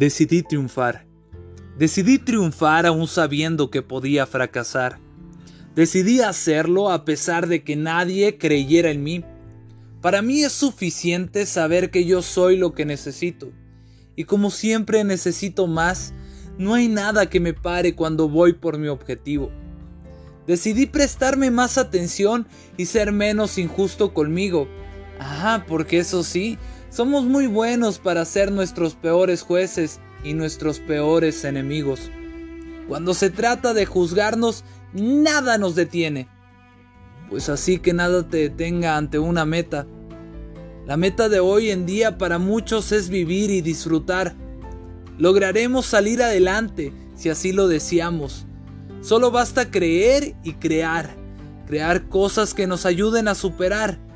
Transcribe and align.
Decidí 0.00 0.42
triunfar. 0.42 1.04
Decidí 1.76 2.18
triunfar 2.18 2.86
aún 2.86 3.06
sabiendo 3.06 3.70
que 3.70 3.82
podía 3.82 4.24
fracasar. 4.24 4.98
Decidí 5.74 6.22
hacerlo 6.22 6.90
a 6.90 7.04
pesar 7.04 7.48
de 7.48 7.62
que 7.62 7.76
nadie 7.76 8.38
creyera 8.38 8.90
en 8.90 9.02
mí. 9.02 9.22
Para 10.00 10.22
mí 10.22 10.42
es 10.42 10.52
suficiente 10.52 11.44
saber 11.44 11.90
que 11.90 12.06
yo 12.06 12.22
soy 12.22 12.56
lo 12.56 12.72
que 12.72 12.86
necesito. 12.86 13.52
Y 14.16 14.24
como 14.24 14.50
siempre 14.50 15.04
necesito 15.04 15.66
más, 15.66 16.14
no 16.56 16.72
hay 16.72 16.88
nada 16.88 17.28
que 17.28 17.38
me 17.38 17.52
pare 17.52 17.94
cuando 17.94 18.26
voy 18.26 18.54
por 18.54 18.78
mi 18.78 18.88
objetivo. 18.88 19.50
Decidí 20.46 20.86
prestarme 20.86 21.50
más 21.50 21.76
atención 21.76 22.48
y 22.78 22.86
ser 22.86 23.12
menos 23.12 23.58
injusto 23.58 24.14
conmigo. 24.14 24.66
Ah, 25.22 25.64
porque 25.68 25.98
eso 25.98 26.24
sí, 26.24 26.58
somos 26.88 27.26
muy 27.26 27.46
buenos 27.46 27.98
para 27.98 28.24
ser 28.24 28.50
nuestros 28.50 28.94
peores 28.94 29.42
jueces 29.42 30.00
y 30.24 30.32
nuestros 30.32 30.80
peores 30.80 31.44
enemigos. 31.44 32.10
Cuando 32.88 33.12
se 33.12 33.28
trata 33.28 33.74
de 33.74 33.84
juzgarnos, 33.84 34.64
nada 34.94 35.58
nos 35.58 35.74
detiene. 35.74 36.26
Pues 37.28 37.50
así 37.50 37.78
que 37.78 37.92
nada 37.92 38.26
te 38.26 38.38
detenga 38.38 38.96
ante 38.96 39.18
una 39.18 39.44
meta. 39.44 39.86
La 40.86 40.96
meta 40.96 41.28
de 41.28 41.38
hoy 41.38 41.70
en 41.70 41.84
día 41.84 42.16
para 42.16 42.38
muchos 42.38 42.90
es 42.90 43.10
vivir 43.10 43.50
y 43.50 43.60
disfrutar. 43.60 44.34
Lograremos 45.18 45.84
salir 45.84 46.22
adelante 46.22 46.94
si 47.14 47.28
así 47.28 47.52
lo 47.52 47.68
deseamos. 47.68 48.46
Solo 49.02 49.30
basta 49.30 49.70
creer 49.70 50.34
y 50.42 50.54
crear. 50.54 51.10
Crear 51.66 52.08
cosas 52.08 52.54
que 52.54 52.66
nos 52.66 52.86
ayuden 52.86 53.28
a 53.28 53.34
superar 53.34 54.09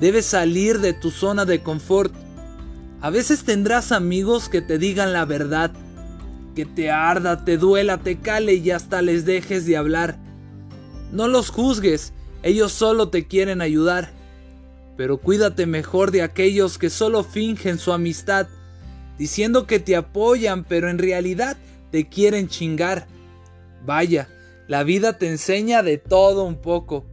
Debes 0.00 0.26
salir 0.26 0.80
de 0.80 0.92
tu 0.92 1.10
zona 1.10 1.44
de 1.44 1.62
confort. 1.62 2.12
A 3.00 3.10
veces 3.10 3.44
tendrás 3.44 3.92
amigos 3.92 4.48
que 4.48 4.60
te 4.60 4.78
digan 4.78 5.12
la 5.12 5.24
verdad, 5.24 5.72
que 6.54 6.64
te 6.64 6.90
arda, 6.90 7.44
te 7.44 7.58
duela, 7.58 7.98
te 7.98 8.18
cale 8.18 8.54
y 8.54 8.70
hasta 8.70 9.02
les 9.02 9.24
dejes 9.24 9.66
de 9.66 9.76
hablar. 9.76 10.18
No 11.12 11.28
los 11.28 11.50
juzgues, 11.50 12.12
ellos 12.42 12.72
solo 12.72 13.08
te 13.08 13.26
quieren 13.26 13.60
ayudar. 13.60 14.10
Pero 14.96 15.18
cuídate 15.18 15.66
mejor 15.66 16.10
de 16.10 16.22
aquellos 16.22 16.78
que 16.78 16.90
solo 16.90 17.24
fingen 17.24 17.78
su 17.78 17.92
amistad, 17.92 18.48
diciendo 19.18 19.66
que 19.66 19.80
te 19.80 19.96
apoyan, 19.96 20.64
pero 20.64 20.88
en 20.88 20.98
realidad 20.98 21.56
te 21.90 22.08
quieren 22.08 22.48
chingar. 22.48 23.06
Vaya, 23.84 24.28
la 24.66 24.82
vida 24.82 25.18
te 25.18 25.28
enseña 25.28 25.82
de 25.82 25.98
todo 25.98 26.44
un 26.44 26.56
poco. 26.56 27.06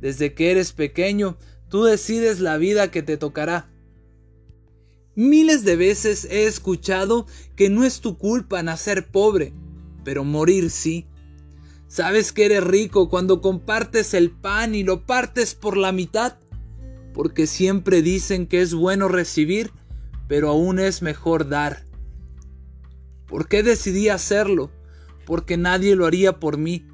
Desde 0.00 0.34
que 0.34 0.50
eres 0.50 0.72
pequeño, 0.72 1.36
Tú 1.68 1.84
decides 1.84 2.40
la 2.40 2.58
vida 2.58 2.90
que 2.90 3.02
te 3.02 3.16
tocará. 3.16 3.68
Miles 5.16 5.64
de 5.64 5.76
veces 5.76 6.26
he 6.26 6.46
escuchado 6.46 7.26
que 7.56 7.70
no 7.70 7.84
es 7.84 8.00
tu 8.00 8.18
culpa 8.18 8.62
nacer 8.62 9.08
pobre, 9.08 9.52
pero 10.04 10.24
morir 10.24 10.70
sí. 10.70 11.06
Sabes 11.88 12.32
que 12.32 12.44
eres 12.44 12.62
rico 12.62 13.08
cuando 13.08 13.40
compartes 13.40 14.14
el 14.14 14.30
pan 14.30 14.74
y 14.74 14.84
lo 14.84 15.06
partes 15.06 15.54
por 15.54 15.76
la 15.76 15.90
mitad, 15.90 16.36
porque 17.14 17.46
siempre 17.46 18.02
dicen 18.02 18.46
que 18.46 18.60
es 18.60 18.74
bueno 18.74 19.08
recibir, 19.08 19.72
pero 20.28 20.50
aún 20.50 20.78
es 20.78 21.02
mejor 21.02 21.48
dar. 21.48 21.84
¿Por 23.26 23.48
qué 23.48 23.62
decidí 23.62 24.08
hacerlo? 24.08 24.70
Porque 25.24 25.56
nadie 25.56 25.96
lo 25.96 26.06
haría 26.06 26.38
por 26.38 26.58
mí. 26.58 26.86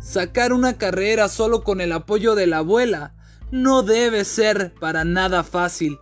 Sacar 0.00 0.52
una 0.52 0.76
carrera 0.76 1.28
solo 1.28 1.62
con 1.62 1.80
el 1.80 1.92
apoyo 1.92 2.34
de 2.34 2.46
la 2.46 2.58
abuela 2.58 3.14
no 3.52 3.82
debe 3.82 4.24
ser 4.24 4.72
para 4.80 5.04
nada 5.04 5.44
fácil. 5.44 5.98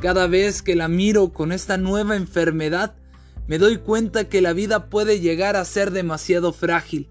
Cada 0.00 0.26
vez 0.26 0.62
que 0.62 0.74
la 0.74 0.88
miro 0.88 1.28
con 1.28 1.52
esta 1.52 1.76
nueva 1.76 2.16
enfermedad, 2.16 2.96
me 3.46 3.58
doy 3.58 3.76
cuenta 3.76 4.30
que 4.30 4.40
la 4.40 4.54
vida 4.54 4.88
puede 4.88 5.20
llegar 5.20 5.56
a 5.56 5.64
ser 5.66 5.90
demasiado 5.90 6.54
frágil. 6.54 7.10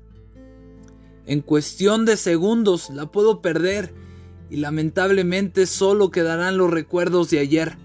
En 1.28 1.42
cuestión 1.42 2.06
de 2.06 2.18
segundos 2.18 2.90
la 2.90 3.12
puedo 3.12 3.42
perder 3.42 3.94
y 4.50 4.58
lamentablemente 4.58 5.68
solo 5.68 6.10
quedarán 6.10 6.58
los 6.58 6.72
recuerdos 6.72 7.30
de 7.30 7.38
ayer. 7.38 7.78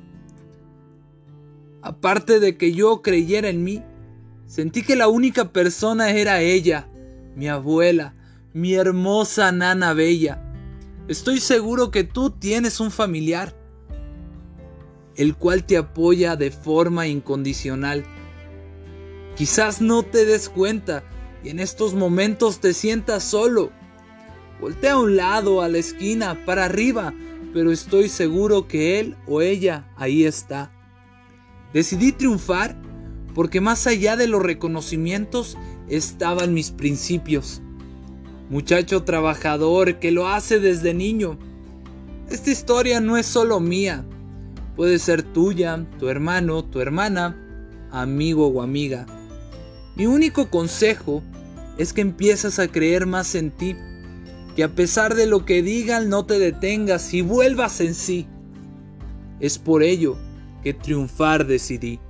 Aparte 1.83 2.41
de 2.41 2.57
que 2.57 2.73
yo 2.73 3.03
creyera 3.03 3.51
en 3.51 3.63
mí, 3.63 3.83
sentí 4.47 4.83
que 4.83 4.97
la 4.97 5.09
única 5.09 5.53
persona 5.53 6.13
era 6.13 6.41
ella, 6.41 6.89
mi 7.37 7.49
abuela, 7.49 8.15
mi 8.55 8.73
hermosa 8.73 9.53
nana 9.53 9.93
bella. 9.93 10.52
Estoy 11.09 11.41
seguro 11.41 11.91
que 11.91 12.05
tú 12.05 12.31
tienes 12.31 12.79
un 12.79 12.93
familiar, 12.93 13.57
el 15.17 15.35
cual 15.35 15.65
te 15.65 15.77
apoya 15.77 16.37
de 16.37 16.53
forma 16.53 17.09
incondicional. 17.09 18.05
Quizás 19.35 19.81
no 19.81 20.05
te 20.05 20.25
des 20.25 20.49
cuenta 20.49 21.03
y 21.43 21.49
en 21.49 21.59
estos 21.59 21.95
momentos 21.95 22.61
te 22.61 22.73
sientas 22.73 23.25
solo. 23.25 23.73
Voltea 24.61 24.93
a 24.93 24.99
un 25.01 25.17
lado, 25.17 25.61
a 25.61 25.69
la 25.69 25.79
esquina, 25.79 26.45
para 26.47 26.67
arriba, 26.67 27.13
pero 27.53 27.73
estoy 27.73 28.09
seguro 28.09 28.69
que 28.69 29.01
él 29.01 29.17
o 29.27 29.41
ella 29.41 29.91
ahí 29.97 30.25
está. 30.25 30.71
Decidí 31.75 32.13
triunfar 32.13 32.81
porque 33.35 33.61
más 33.61 33.89
allá 33.89 34.15
de 34.15 34.29
los 34.29 34.41
reconocimientos 34.41 35.59
estaban 35.89 36.55
mis 36.55 36.71
principios 36.71 37.61
muchacho 38.53 39.03
trabajador 39.03 39.99
que 39.99 40.11
lo 40.11 40.29
hace 40.29 40.61
desde 40.61 40.93
niño. 40.93 41.39
Esta 42.29 42.51
historia 42.51 43.01
no 43.01 43.17
es 43.17 43.25
solo 43.25 43.61
mía, 43.61 44.05
puede 44.77 44.99
ser 44.99 45.23
tuya, 45.23 45.87
tu 45.99 46.11
hermano, 46.11 46.63
tu 46.63 46.81
hermana, 46.81 47.35
amigo 47.91 48.49
o 48.49 48.61
amiga. 48.61 49.07
Mi 49.97 50.05
único 50.05 50.51
consejo 50.51 51.23
es 51.79 51.95
que 51.95 52.03
empiezas 52.03 52.59
a 52.59 52.69
creer 52.69 53.07
más 53.07 53.35
en 53.35 53.53
ti, 53.53 53.75
que 54.55 54.65
a 54.65 54.75
pesar 54.75 55.15
de 55.15 55.25
lo 55.25 55.47
que 55.47 55.63
digan 55.63 56.11
no 56.11 56.27
te 56.27 56.39
detengas 56.39 57.15
y 57.15 57.23
vuelvas 57.23 57.81
en 57.81 57.95
sí. 57.95 58.27
Es 59.41 59.57
por 59.59 59.83
ello 59.83 60.19
que 60.63 60.75
triunfar 60.75 61.47
decidí. 61.47 62.01